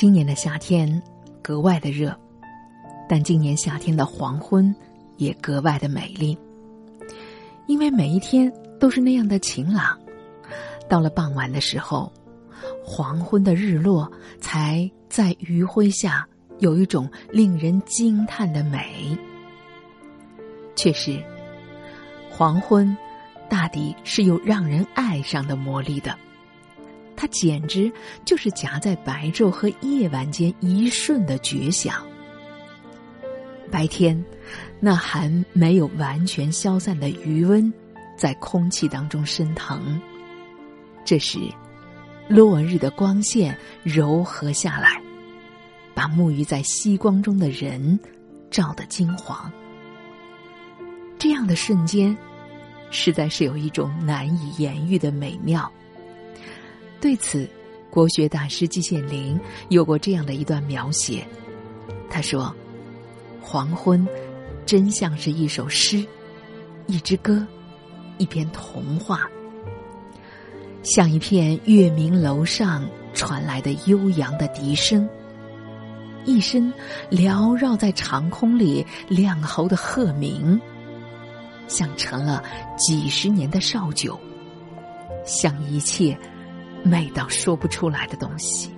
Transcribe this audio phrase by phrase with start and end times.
[0.00, 0.90] 今年的夏天
[1.42, 2.18] 格外的热，
[3.06, 4.74] 但今年夏天的黄昏
[5.18, 6.38] 也格外的美丽，
[7.66, 10.00] 因为每一天都是那样的晴朗。
[10.88, 12.10] 到了傍晚的时候，
[12.82, 14.10] 黄昏的日落
[14.40, 16.26] 才在余晖下
[16.60, 19.14] 有一种令人惊叹的美。
[20.76, 21.22] 确实，
[22.30, 22.96] 黄昏
[23.50, 26.16] 大抵是有让人爱上的魔力的。
[27.20, 27.92] 它简直
[28.24, 32.02] 就是夹在白昼和夜晚间一瞬的绝响。
[33.70, 34.24] 白天，
[34.80, 37.70] 那还没有完全消散的余温，
[38.16, 40.00] 在空气当中升腾。
[41.04, 41.38] 这时，
[42.26, 44.98] 落日的光线柔和下来，
[45.92, 48.00] 把沐浴在夕光中的人
[48.50, 49.52] 照得金黄。
[51.18, 52.16] 这样的瞬间，
[52.90, 55.70] 实在是有一种难以言喻的美妙。
[57.00, 57.48] 对此，
[57.88, 61.26] 国学大师季羡林有过这样的一段描写。
[62.10, 62.54] 他说
[63.40, 64.06] ：“黄昏，
[64.66, 66.04] 真像是一首诗，
[66.86, 67.46] 一支歌，
[68.18, 69.26] 一篇童话，
[70.82, 75.08] 像一片月明楼上传来的悠扬的笛声，
[76.26, 76.70] 一声
[77.10, 80.60] 缭绕在长空里亮喉的鹤鸣，
[81.66, 82.44] 像陈了
[82.76, 84.20] 几十年的绍酒，
[85.24, 86.14] 像一切。”
[86.82, 88.74] 美到说不出来的东西，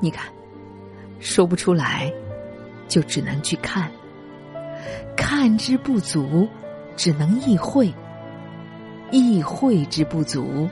[0.00, 0.32] 你看，
[1.18, 2.12] 说不出来，
[2.88, 3.90] 就只能去看；
[5.16, 6.48] 看之不足，
[6.96, 7.92] 只能意会；
[9.10, 10.68] 意会之不足，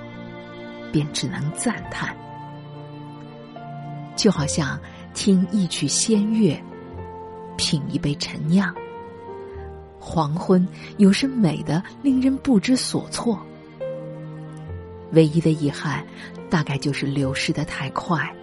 [0.93, 2.17] 便只能赞叹。
[4.15, 4.79] 就好像
[5.13, 6.57] 听一曲仙乐，
[7.57, 8.75] 品一杯陈酿，
[9.99, 10.67] 黄昏
[10.97, 13.39] 有时美的令人不知所措。
[15.13, 16.07] 唯一的遗憾，
[16.51, 18.35] 大概就是流逝的太快，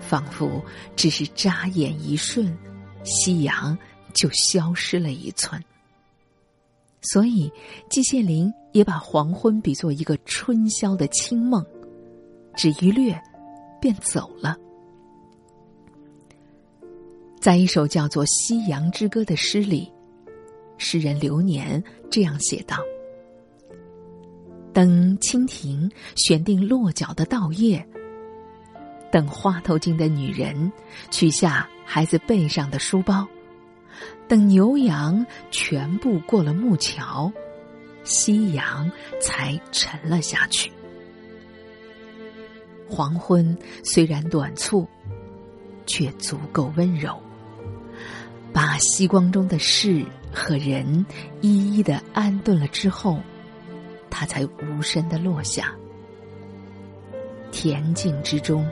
[0.00, 0.62] 仿佛
[0.94, 2.56] 只是眨眼一瞬，
[3.04, 3.76] 夕阳
[4.14, 5.62] 就消失了一寸。
[7.02, 7.52] 所以，
[7.88, 11.64] 季羡林也把黄昏比作一个春宵的清梦，
[12.56, 13.16] 只一掠，
[13.80, 14.56] 便走了。
[17.38, 19.92] 在一首叫做《夕阳之歌》的诗里，
[20.78, 22.78] 诗人流年这样写道。
[24.76, 27.82] 等蜻蜓选定落脚的稻叶，
[29.10, 30.70] 等花头巾的女人
[31.10, 33.26] 取下孩子背上的书包，
[34.28, 37.32] 等牛羊全部过了木桥，
[38.04, 40.70] 夕阳才沉了下去。
[42.86, 44.86] 黄昏虽然短促，
[45.86, 47.18] 却足够温柔，
[48.52, 51.06] 把夕光中的事和人
[51.40, 53.18] 一一的安顿了之后。
[54.18, 55.70] 它才无声的落下，
[57.52, 58.66] 恬静之中，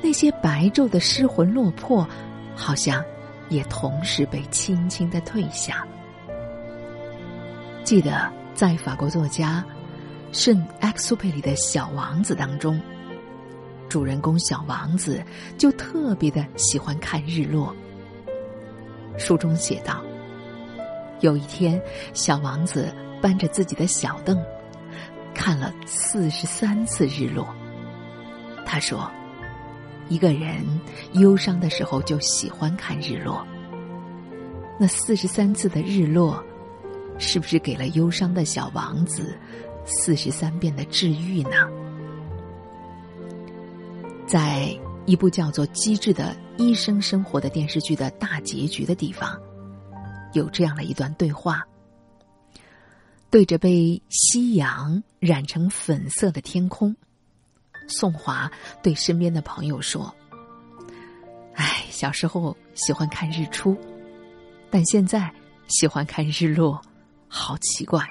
[0.00, 2.08] 那些白昼的失魂落魄，
[2.54, 3.04] 好像
[3.48, 5.84] 也同时被轻轻的退下。
[7.82, 9.64] 记得在法国作家
[10.30, 12.80] 圣埃克苏佩里的小王子当中，
[13.88, 15.20] 主人公小王子
[15.56, 17.74] 就特别的喜欢看日落。
[19.18, 20.00] 书中写道：
[21.18, 21.82] 有一天，
[22.14, 24.40] 小王子搬着自己的小凳。
[25.38, 27.46] 看了四十三次日落，
[28.66, 29.08] 他说
[30.10, 30.62] ：“一个人
[31.12, 33.46] 忧伤的时候就喜欢看日落。
[34.80, 36.44] 那四十三次的日落，
[37.18, 39.38] 是不是给了忧伤的小王子
[39.86, 41.68] 四十三遍的治愈呢？”
[44.26, 44.76] 在
[45.06, 49.40] 一部叫做《机智的医生生活》的电视剧的大结局的地方，
[50.32, 51.64] 有这样的一段对话。
[53.30, 56.96] 对着被夕阳染成粉色的天空，
[57.86, 58.50] 宋华
[58.82, 60.14] 对身边的朋友说
[61.54, 63.76] ：“哎，小时候喜欢看日出，
[64.70, 65.30] 但现在
[65.68, 66.80] 喜欢看日落，
[67.28, 68.02] 好奇怪。”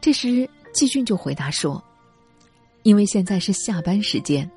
[0.00, 1.82] 这时季俊就回答说
[2.82, 4.50] ：“因为现在是下班时间，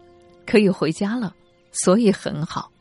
[0.45, 1.36] 可以回家了，
[1.72, 2.72] 所以很好。”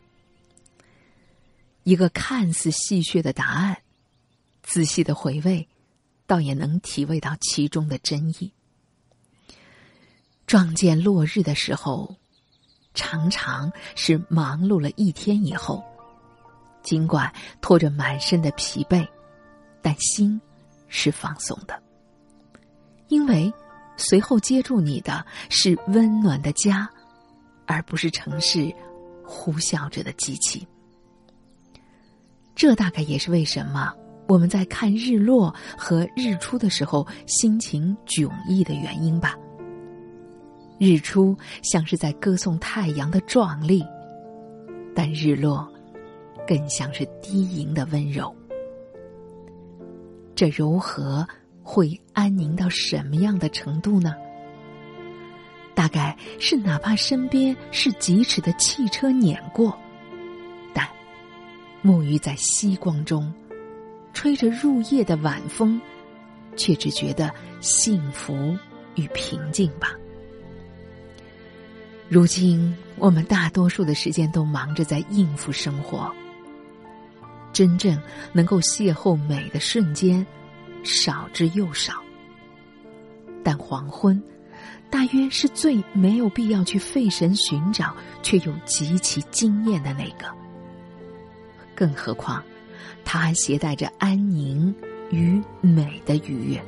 [1.84, 3.76] 一个看似戏谑的答案，
[4.62, 5.66] 仔细的回味。
[6.30, 8.52] 倒也能体味到其中的真意。
[10.46, 12.14] 撞见落日的时候，
[12.94, 15.82] 常常是忙碌了一天以后，
[16.84, 19.04] 尽管拖着满身的疲惫，
[19.82, 20.40] 但心
[20.86, 21.82] 是放松的，
[23.08, 23.52] 因为
[23.96, 26.88] 随后接住你的是温暖的家，
[27.66, 28.72] 而不是城市
[29.24, 30.64] 呼啸着的机器。
[32.54, 33.92] 这大概也是为什么。
[34.30, 39.36] 我们在看日落和日出的时候，心情迥异的原因吧。
[40.78, 43.84] 日出像是在歌颂太阳的壮丽，
[44.94, 45.68] 但日落
[46.46, 48.32] 更像是低吟的温柔。
[50.36, 51.26] 这柔和
[51.60, 54.14] 会安宁到什么样的程度呢？
[55.74, 59.76] 大概是哪怕身边是疾驰的汽车碾过，
[60.72, 60.86] 但
[61.82, 63.32] 沐浴在夕光中，
[64.12, 65.80] 吹着入夜的晚风，
[66.56, 68.56] 却只觉得幸福
[68.94, 69.92] 与平静吧。
[72.08, 76.10] 如今我们大多数的时间都忙着在应付生活，
[77.52, 78.00] 真正
[78.32, 80.26] 能够邂逅美的瞬间
[80.82, 81.94] 少之又少。
[83.42, 84.22] 但黄昏。
[84.90, 90.26] 大约是最没有必要去费神寻找，却又极其惊艳的那个。
[91.76, 92.42] 更何况，
[93.04, 94.74] 它还携带着安宁
[95.10, 96.62] 与美的愉悦。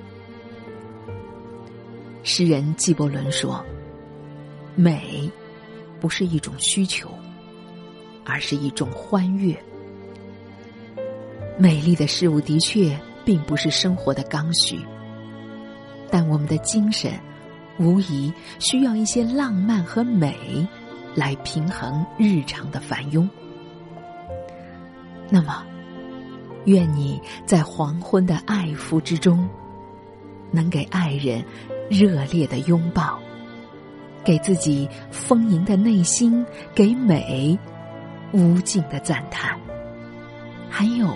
[2.23, 3.65] 诗人纪伯伦说
[4.77, 5.31] ：“美，
[6.01, 7.11] 不是一种需求，
[8.25, 9.57] 而是一种欢悦。
[11.59, 14.79] 美丽的事物的确并不是生活的刚需，
[16.11, 17.13] 但我们的精神。”
[17.79, 20.65] 无疑需要一些浪漫和美，
[21.15, 23.27] 来平衡日常的繁庸。
[25.31, 25.65] 那么，
[26.65, 29.49] 愿你在黄昏的爱抚之中，
[30.51, 31.45] 能给爱人
[31.89, 33.19] 热烈的拥抱，
[34.25, 36.45] 给自己丰盈的内心，
[36.75, 37.59] 给美
[38.33, 39.59] 无尽的赞叹。
[40.69, 41.15] 还有，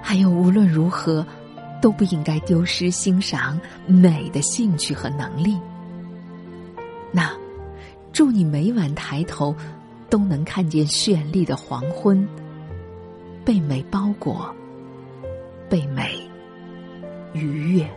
[0.00, 1.26] 还有，无论如何。
[1.82, 5.58] 都不应该丢失欣赏美的兴趣和能力。
[7.10, 7.28] 那，
[8.12, 9.52] 祝你每晚抬头
[10.08, 12.24] 都能看见绚丽的黄昏，
[13.44, 14.54] 被美包裹，
[15.68, 16.18] 被美
[17.32, 17.90] 愉悦。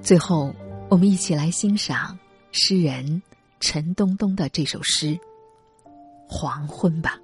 [0.00, 0.54] 最后，
[0.88, 2.18] 我们一起来欣赏
[2.50, 3.22] 诗人
[3.60, 5.08] 陈东东的这首诗
[6.26, 7.18] 《黄昏》吧。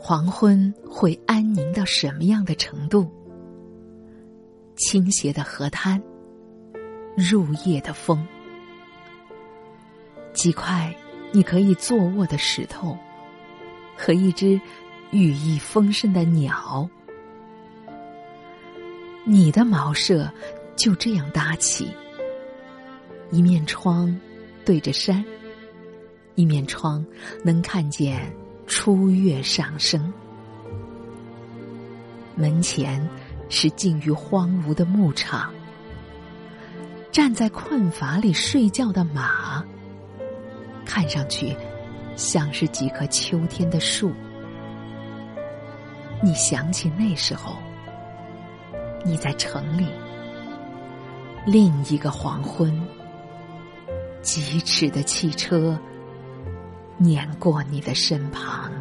[0.00, 3.06] 黄昏会安宁到什么样的程度？
[4.78, 6.02] 倾斜的河滩，
[7.16, 8.26] 入夜的风，
[10.32, 10.94] 几块
[11.32, 12.96] 你可以坐卧的石头，
[13.96, 14.60] 和一只
[15.10, 16.88] 羽翼丰盛的鸟，
[19.24, 20.32] 你的茅舍
[20.76, 21.92] 就这样搭起，
[23.30, 24.18] 一面窗
[24.64, 25.24] 对着山，
[26.36, 27.04] 一面窗
[27.44, 28.32] 能看见。
[28.70, 30.12] 初月上升，
[32.36, 33.00] 门前
[33.48, 35.52] 是近于荒芜的牧场。
[37.10, 39.64] 站在困乏里睡觉的马，
[40.84, 41.56] 看上去
[42.16, 44.12] 像是几棵秋天的树。
[46.22, 47.56] 你想起那时候，
[49.04, 49.86] 你在城里，
[51.46, 52.80] 另一个黄昏，
[54.22, 55.78] 疾驰的汽车。
[57.00, 58.72] 碾过你的身旁。